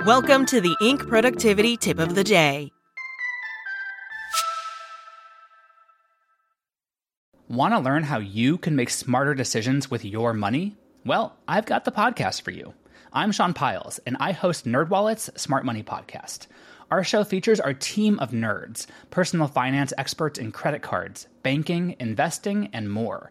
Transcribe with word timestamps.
Welcome 0.00 0.44
to 0.46 0.60
the 0.60 0.76
Inc. 0.82 1.06
Productivity 1.06 1.76
Tip 1.76 2.00
of 2.00 2.16
the 2.16 2.24
Day. 2.24 2.72
Want 7.48 7.74
to 7.74 7.78
learn 7.78 8.02
how 8.02 8.18
you 8.18 8.58
can 8.58 8.74
make 8.74 8.90
smarter 8.90 9.34
decisions 9.34 9.92
with 9.92 10.04
your 10.04 10.34
money? 10.34 10.76
Well, 11.06 11.36
I've 11.46 11.64
got 11.64 11.84
the 11.84 11.92
podcast 11.92 12.42
for 12.42 12.50
you. 12.50 12.74
I'm 13.12 13.30
Sean 13.30 13.54
Pyles, 13.54 14.00
and 14.04 14.16
I 14.18 14.32
host 14.32 14.66
NerdWallet's 14.66 15.40
Smart 15.40 15.64
Money 15.64 15.84
Podcast. 15.84 16.48
Our 16.90 17.04
show 17.04 17.22
features 17.22 17.60
our 17.60 17.72
team 17.72 18.18
of 18.18 18.32
nerds, 18.32 18.86
personal 19.10 19.46
finance 19.46 19.92
experts 19.96 20.40
in 20.40 20.50
credit 20.50 20.82
cards, 20.82 21.28
banking, 21.44 21.94
investing, 22.00 22.68
and 22.72 22.90
more. 22.90 23.30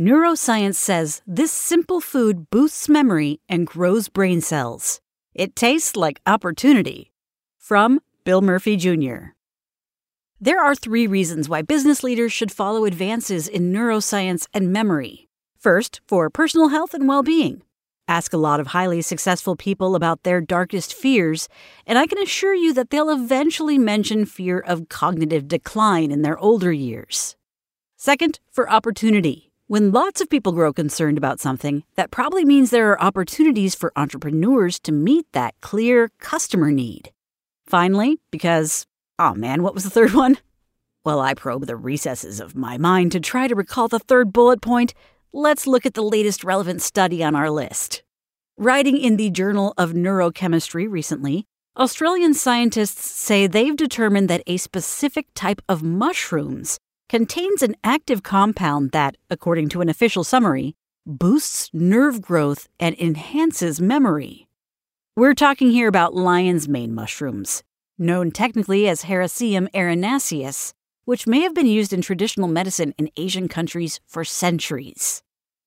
Neuroscience 0.00 0.76
says 0.76 1.20
this 1.26 1.52
simple 1.52 2.00
food 2.00 2.48
boosts 2.48 2.88
memory 2.88 3.38
and 3.50 3.66
grows 3.66 4.08
brain 4.08 4.40
cells. 4.40 4.98
It 5.34 5.54
tastes 5.54 5.94
like 5.94 6.22
opportunity. 6.26 7.12
From 7.58 8.00
Bill 8.24 8.40
Murphy 8.40 8.76
Jr. 8.78 9.34
There 10.40 10.58
are 10.58 10.74
three 10.74 11.06
reasons 11.06 11.50
why 11.50 11.60
business 11.60 12.02
leaders 12.02 12.32
should 12.32 12.50
follow 12.50 12.86
advances 12.86 13.46
in 13.46 13.74
neuroscience 13.74 14.46
and 14.54 14.72
memory. 14.72 15.28
First, 15.58 16.00
for 16.08 16.30
personal 16.30 16.68
health 16.68 16.94
and 16.94 17.06
well 17.06 17.22
being. 17.22 17.60
Ask 18.08 18.32
a 18.32 18.38
lot 18.38 18.58
of 18.58 18.68
highly 18.68 19.02
successful 19.02 19.54
people 19.54 19.94
about 19.94 20.22
their 20.22 20.40
darkest 20.40 20.94
fears, 20.94 21.46
and 21.86 21.98
I 21.98 22.06
can 22.06 22.16
assure 22.16 22.54
you 22.54 22.72
that 22.72 22.88
they'll 22.88 23.10
eventually 23.10 23.76
mention 23.76 24.24
fear 24.24 24.60
of 24.60 24.88
cognitive 24.88 25.46
decline 25.46 26.10
in 26.10 26.22
their 26.22 26.38
older 26.38 26.72
years. 26.72 27.36
Second, 27.98 28.40
for 28.50 28.70
opportunity. 28.70 29.49
When 29.70 29.92
lots 29.92 30.20
of 30.20 30.28
people 30.28 30.50
grow 30.50 30.72
concerned 30.72 31.16
about 31.16 31.38
something, 31.38 31.84
that 31.94 32.10
probably 32.10 32.44
means 32.44 32.70
there 32.70 32.90
are 32.90 33.00
opportunities 33.00 33.76
for 33.76 33.92
entrepreneurs 33.94 34.80
to 34.80 34.90
meet 34.90 35.26
that 35.30 35.54
clear 35.60 36.10
customer 36.18 36.72
need. 36.72 37.12
Finally, 37.68 38.18
because, 38.32 38.84
oh 39.20 39.32
man, 39.32 39.62
what 39.62 39.72
was 39.72 39.84
the 39.84 39.90
third 39.90 40.12
one? 40.12 40.38
While 41.04 41.20
I 41.20 41.34
probe 41.34 41.66
the 41.66 41.76
recesses 41.76 42.40
of 42.40 42.56
my 42.56 42.78
mind 42.78 43.12
to 43.12 43.20
try 43.20 43.46
to 43.46 43.54
recall 43.54 43.86
the 43.86 44.00
third 44.00 44.32
bullet 44.32 44.60
point, 44.60 44.92
let's 45.32 45.68
look 45.68 45.86
at 45.86 45.94
the 45.94 46.02
latest 46.02 46.42
relevant 46.42 46.82
study 46.82 47.22
on 47.22 47.36
our 47.36 47.48
list. 47.48 48.02
Writing 48.58 48.96
in 48.96 49.18
the 49.18 49.30
Journal 49.30 49.72
of 49.78 49.92
Neurochemistry 49.92 50.90
recently, 50.90 51.46
Australian 51.76 52.34
scientists 52.34 53.08
say 53.08 53.46
they've 53.46 53.76
determined 53.76 54.28
that 54.28 54.42
a 54.48 54.56
specific 54.56 55.28
type 55.36 55.62
of 55.68 55.80
mushrooms 55.84 56.80
contains 57.10 57.60
an 57.60 57.74
active 57.82 58.22
compound 58.22 58.92
that, 58.92 59.16
according 59.28 59.68
to 59.68 59.80
an 59.80 59.88
official 59.88 60.22
summary, 60.22 60.76
boosts 61.04 61.68
nerve 61.72 62.22
growth 62.22 62.68
and 62.78 62.94
enhances 63.00 63.80
memory. 63.80 64.46
We're 65.16 65.34
talking 65.34 65.72
here 65.72 65.88
about 65.88 66.14
lion's 66.14 66.68
mane 66.68 66.94
mushrooms, 66.94 67.64
known 67.98 68.30
technically 68.30 68.88
as 68.88 69.02
Hericium 69.02 69.66
erinaceus, 69.74 70.72
which 71.04 71.26
may 71.26 71.40
have 71.40 71.52
been 71.52 71.66
used 71.66 71.92
in 71.92 72.00
traditional 72.00 72.46
medicine 72.46 72.94
in 72.96 73.10
Asian 73.16 73.48
countries 73.48 73.98
for 74.06 74.24
centuries. 74.24 75.20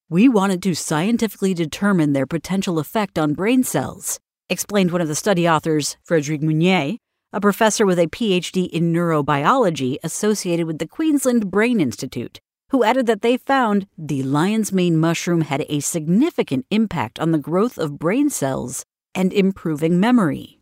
We 0.10 0.30
wanted 0.30 0.64
to 0.64 0.74
scientifically 0.76 1.54
determine 1.54 2.14
their 2.14 2.26
potential 2.26 2.80
effect 2.80 3.20
on 3.20 3.34
brain 3.34 3.64
cells, 3.66 4.18
explained 4.48 4.92
one 4.92 5.02
of 5.02 5.10
the 5.10 5.14
study 5.14 5.50
authors, 5.50 5.98
Frederic 6.06 6.42
Meunier, 6.42 7.00
a 7.34 7.42
professor 7.42 7.84
with 7.84 7.98
a 7.98 8.08
PhD 8.08 8.70
in 8.70 8.94
neurobiology 8.94 9.98
associated 10.04 10.68
with 10.68 10.78
the 10.78 10.88
Queensland 10.88 11.50
Brain 11.50 11.82
Institute, 11.82 12.40
who 12.70 12.84
added 12.84 13.08
that 13.08 13.24
they 13.24 13.38
found 13.38 13.88
the 13.98 14.22
lion's 14.22 14.72
mane 14.72 14.98
mushroom 14.98 15.42
had 15.42 15.66
a 15.68 15.80
significant 15.80 16.68
impact 16.70 17.20
on 17.20 17.32
the 17.32 17.40
growth 17.40 17.80
of 17.80 17.98
brain 17.98 18.30
cells 18.30 18.86
and 19.16 19.34
improving 19.34 20.00
memory. 20.00 20.60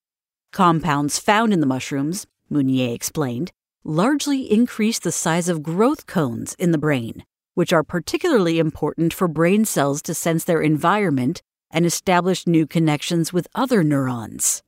Compounds 0.54 1.20
found 1.20 1.52
in 1.52 1.60
the 1.60 1.66
mushrooms, 1.66 2.26
Meunier 2.50 2.94
explained, 2.94 3.52
largely 3.84 4.50
increase 4.52 5.00
the 5.00 5.12
size 5.12 5.50
of 5.50 5.64
growth 5.64 6.06
cones 6.06 6.54
in 6.56 6.72
the 6.72 6.78
brain, 6.78 7.26
which 7.54 7.74
are 7.74 7.84
particularly 7.84 8.60
important 8.60 9.14
for 9.14 9.28
brain 9.28 9.66
cells 9.66 10.02
to 10.02 10.14
sense 10.14 10.46
their 10.46 10.62
environment 10.62 11.42
and 11.70 11.86
establish 11.86 12.48
new 12.48 12.66
connections 12.66 13.34
with 13.34 13.48
other 13.56 13.84
neurons. 13.84 14.64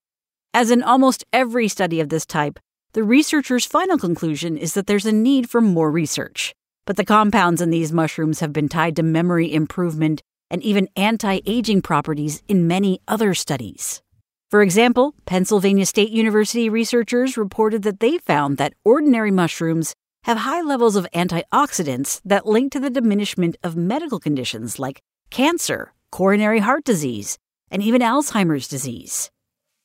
As 0.56 0.70
in 0.70 0.84
almost 0.84 1.26
every 1.34 1.68
study 1.68 2.00
of 2.00 2.10
this 2.10 2.28
type, 2.28 2.60
the 2.94 3.04
researchers' 3.04 3.66
final 3.66 3.98
conclusion 3.98 4.56
is 4.56 4.76
that 4.76 4.86
there's 4.86 5.08
a 5.08 5.12
need 5.12 5.50
for 5.50 5.62
more 5.62 5.90
research. 5.90 6.54
But 6.86 6.96
the 6.96 7.06
compounds 7.06 7.60
in 7.60 7.72
these 7.72 7.92
mushrooms 7.92 8.40
have 8.40 8.54
been 8.54 8.70
tied 8.70 8.96
to 8.98 9.04
memory 9.04 9.52
improvement 9.52 10.22
and 10.52 10.62
even 10.62 10.90
anti 10.96 11.42
aging 11.48 11.82
properties 11.82 12.44
in 12.48 12.68
many 12.68 13.00
other 13.08 13.34
studies. 13.34 14.04
For 14.52 14.62
example, 14.62 15.16
Pennsylvania 15.26 15.88
State 15.88 16.12
University 16.12 16.70
researchers 16.70 17.36
reported 17.36 17.82
that 17.82 18.00
they 18.00 18.20
found 18.20 18.58
that 18.58 18.76
ordinary 18.86 19.32
mushrooms 19.32 19.96
have 20.26 20.38
high 20.38 20.62
levels 20.62 20.96
of 20.96 21.08
antioxidants 21.16 22.22
that 22.24 22.46
link 22.46 22.72
to 22.74 22.80
the 22.80 22.92
diminishment 22.92 23.58
of 23.64 23.76
medical 23.76 24.20
conditions 24.20 24.78
like 24.78 25.02
cancer, 25.32 25.94
coronary 26.12 26.60
heart 26.60 26.84
disease, 26.84 27.40
and 27.72 27.82
even 27.82 28.02
Alzheimer's 28.02 28.68
disease. 28.68 29.32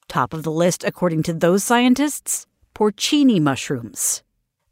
Top 0.09 0.33
of 0.33 0.43
the 0.43 0.51
list, 0.51 0.85
according 0.85 1.23
to 1.25 1.35
those 1.35 1.63
scientists, 1.63 2.47
porcini 2.75 3.39
mushrooms. 3.39 4.23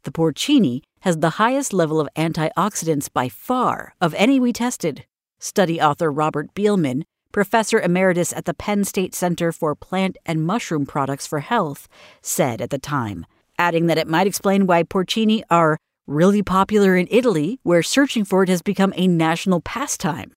The 0.01 0.11
porcini 0.11 0.81
has 1.01 1.17
the 1.17 1.37
highest 1.37 1.73
level 1.73 1.99
of 1.99 2.09
antioxidants 2.15 3.07
by 3.11 3.29
far 3.29 3.93
of 4.01 4.15
any 4.15 4.39
we 4.39 4.51
tested. 4.51 5.05
Study 5.39 5.79
author 5.79 6.11
Robert 6.11 6.55
Beelman, 6.55 7.03
professor 7.31 7.79
emeritus 7.79 8.33
at 8.33 8.45
the 8.45 8.55
Penn 8.55 8.83
State 8.83 9.13
Center 9.13 9.51
for 9.51 9.75
Plant 9.75 10.17
and 10.25 10.43
Mushroom 10.43 10.87
Products 10.87 11.27
for 11.27 11.39
Health, 11.39 11.87
said 12.23 12.59
at 12.59 12.71
the 12.71 12.79
time, 12.79 13.23
adding 13.59 13.85
that 13.85 13.99
it 13.99 14.07
might 14.07 14.25
explain 14.25 14.65
why 14.65 14.81
porcini 14.81 15.43
are 15.51 15.77
really 16.07 16.41
popular 16.41 16.97
in 16.97 17.07
Italy, 17.11 17.59
where 17.61 17.83
searching 17.83 18.25
for 18.25 18.41
it 18.41 18.49
has 18.49 18.63
become 18.63 18.91
a 18.95 19.07
national 19.07 19.61
pastime. 19.61 20.31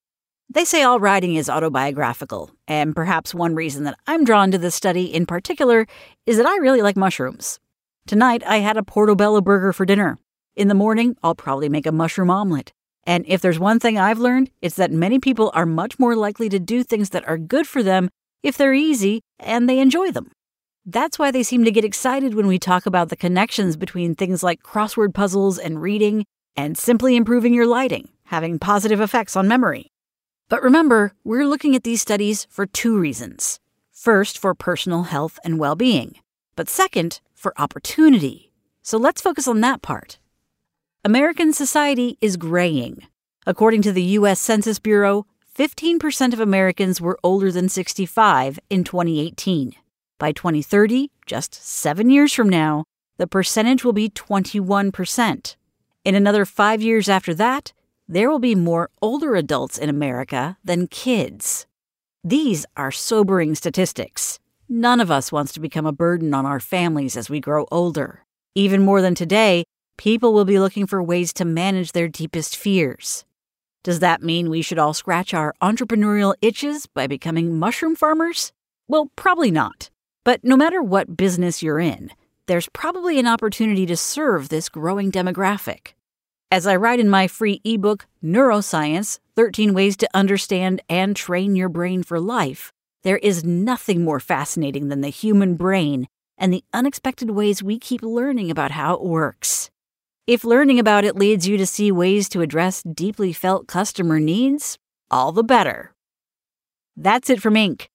They 0.52 0.64
say 0.64 0.82
all 0.82 0.98
writing 0.98 1.36
is 1.36 1.48
autobiographical, 1.48 2.50
and 2.66 2.96
perhaps 2.96 3.32
one 3.32 3.54
reason 3.54 3.84
that 3.84 3.96
I'm 4.08 4.24
drawn 4.24 4.50
to 4.50 4.58
this 4.58 4.74
study 4.74 5.04
in 5.04 5.24
particular 5.24 5.86
is 6.26 6.38
that 6.38 6.46
I 6.46 6.56
really 6.56 6.82
like 6.82 6.96
mushrooms. 6.96 7.60
Tonight, 8.08 8.42
I 8.44 8.56
had 8.56 8.76
a 8.76 8.82
portobello 8.82 9.40
burger 9.42 9.72
for 9.72 9.86
dinner. 9.86 10.18
In 10.56 10.66
the 10.66 10.74
morning, 10.74 11.16
I'll 11.22 11.36
probably 11.36 11.68
make 11.68 11.86
a 11.86 11.92
mushroom 11.92 12.30
omelet. 12.30 12.72
And 13.04 13.24
if 13.28 13.40
there's 13.40 13.60
one 13.60 13.78
thing 13.78 13.96
I've 13.96 14.18
learned, 14.18 14.50
it's 14.60 14.74
that 14.74 14.90
many 14.90 15.20
people 15.20 15.52
are 15.54 15.66
much 15.66 16.00
more 16.00 16.16
likely 16.16 16.48
to 16.48 16.58
do 16.58 16.82
things 16.82 17.10
that 17.10 17.28
are 17.28 17.38
good 17.38 17.68
for 17.68 17.84
them 17.84 18.10
if 18.42 18.56
they're 18.56 18.74
easy 18.74 19.20
and 19.38 19.68
they 19.68 19.78
enjoy 19.78 20.10
them. 20.10 20.32
That's 20.84 21.16
why 21.16 21.30
they 21.30 21.44
seem 21.44 21.64
to 21.64 21.70
get 21.70 21.84
excited 21.84 22.34
when 22.34 22.48
we 22.48 22.58
talk 22.58 22.86
about 22.86 23.08
the 23.08 23.16
connections 23.16 23.76
between 23.76 24.16
things 24.16 24.42
like 24.42 24.64
crossword 24.64 25.14
puzzles 25.14 25.60
and 25.60 25.80
reading 25.80 26.24
and 26.56 26.76
simply 26.76 27.14
improving 27.14 27.54
your 27.54 27.68
lighting, 27.68 28.08
having 28.24 28.58
positive 28.58 29.00
effects 29.00 29.36
on 29.36 29.46
memory. 29.46 29.89
But 30.50 30.64
remember, 30.64 31.12
we're 31.22 31.46
looking 31.46 31.76
at 31.76 31.84
these 31.84 32.02
studies 32.02 32.48
for 32.50 32.66
two 32.66 32.98
reasons. 32.98 33.60
First, 33.92 34.36
for 34.36 34.52
personal 34.52 35.04
health 35.04 35.38
and 35.44 35.60
well 35.60 35.76
being, 35.76 36.16
but 36.56 36.68
second, 36.68 37.20
for 37.34 37.54
opportunity. 37.56 38.50
So 38.82 38.98
let's 38.98 39.22
focus 39.22 39.46
on 39.46 39.60
that 39.60 39.80
part. 39.80 40.18
American 41.04 41.52
society 41.52 42.18
is 42.20 42.36
graying. 42.36 43.06
According 43.46 43.82
to 43.82 43.92
the 43.92 44.02
U.S. 44.18 44.40
Census 44.40 44.80
Bureau, 44.80 45.24
15% 45.56 46.32
of 46.32 46.40
Americans 46.40 47.00
were 47.00 47.18
older 47.22 47.52
than 47.52 47.68
65 47.68 48.58
in 48.68 48.82
2018. 48.82 49.74
By 50.18 50.32
2030, 50.32 51.12
just 51.26 51.54
seven 51.54 52.10
years 52.10 52.32
from 52.32 52.48
now, 52.48 52.84
the 53.18 53.28
percentage 53.28 53.84
will 53.84 53.92
be 53.92 54.10
21%. 54.10 55.56
In 56.04 56.14
another 56.16 56.44
five 56.44 56.82
years 56.82 57.08
after 57.08 57.34
that, 57.34 57.72
there 58.10 58.28
will 58.28 58.40
be 58.40 58.56
more 58.56 58.90
older 59.00 59.36
adults 59.36 59.78
in 59.78 59.88
America 59.88 60.58
than 60.64 60.88
kids. 60.88 61.68
These 62.24 62.66
are 62.76 62.90
sobering 62.90 63.54
statistics. 63.54 64.40
None 64.68 64.98
of 64.98 65.12
us 65.12 65.30
wants 65.30 65.52
to 65.52 65.60
become 65.60 65.86
a 65.86 65.92
burden 65.92 66.34
on 66.34 66.44
our 66.44 66.58
families 66.58 67.16
as 67.16 67.30
we 67.30 67.38
grow 67.38 67.66
older. 67.70 68.24
Even 68.56 68.82
more 68.82 69.00
than 69.00 69.14
today, 69.14 69.62
people 69.96 70.32
will 70.32 70.44
be 70.44 70.58
looking 70.58 70.88
for 70.88 71.00
ways 71.00 71.32
to 71.34 71.44
manage 71.44 71.92
their 71.92 72.08
deepest 72.08 72.56
fears. 72.56 73.24
Does 73.84 74.00
that 74.00 74.24
mean 74.24 74.50
we 74.50 74.60
should 74.60 74.80
all 74.80 74.92
scratch 74.92 75.32
our 75.32 75.54
entrepreneurial 75.62 76.34
itches 76.42 76.86
by 76.86 77.06
becoming 77.06 77.60
mushroom 77.60 77.94
farmers? 77.94 78.50
Well, 78.88 79.12
probably 79.14 79.52
not. 79.52 79.88
But 80.24 80.42
no 80.42 80.56
matter 80.56 80.82
what 80.82 81.16
business 81.16 81.62
you're 81.62 81.78
in, 81.78 82.10
there's 82.46 82.68
probably 82.70 83.20
an 83.20 83.28
opportunity 83.28 83.86
to 83.86 83.96
serve 83.96 84.48
this 84.48 84.68
growing 84.68 85.12
demographic. 85.12 85.92
As 86.52 86.66
I 86.66 86.74
write 86.74 86.98
in 86.98 87.08
my 87.08 87.28
free 87.28 87.60
ebook, 87.62 88.08
Neuroscience 88.24 89.20
13 89.36 89.72
Ways 89.72 89.96
to 89.98 90.08
Understand 90.12 90.82
and 90.88 91.14
Train 91.14 91.54
Your 91.54 91.68
Brain 91.68 92.02
for 92.02 92.18
Life, 92.18 92.72
there 93.04 93.18
is 93.18 93.44
nothing 93.44 94.02
more 94.02 94.18
fascinating 94.18 94.88
than 94.88 95.00
the 95.00 95.10
human 95.10 95.54
brain 95.54 96.08
and 96.36 96.52
the 96.52 96.64
unexpected 96.72 97.30
ways 97.30 97.62
we 97.62 97.78
keep 97.78 98.02
learning 98.02 98.50
about 98.50 98.72
how 98.72 98.94
it 98.94 99.02
works. 99.04 99.70
If 100.26 100.42
learning 100.42 100.80
about 100.80 101.04
it 101.04 101.14
leads 101.14 101.46
you 101.46 101.56
to 101.56 101.66
see 101.66 101.92
ways 101.92 102.28
to 102.30 102.40
address 102.40 102.82
deeply 102.82 103.32
felt 103.32 103.68
customer 103.68 104.18
needs, 104.18 104.76
all 105.08 105.30
the 105.30 105.44
better. 105.44 105.92
That's 106.96 107.30
it 107.30 107.40
from 107.40 107.54
Inc. 107.54 107.86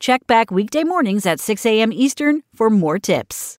Check 0.00 0.26
back 0.26 0.50
weekday 0.50 0.84
mornings 0.84 1.24
at 1.24 1.40
6 1.40 1.64
a.m. 1.64 1.94
Eastern 1.94 2.42
for 2.54 2.68
more 2.68 2.98
tips. 2.98 3.58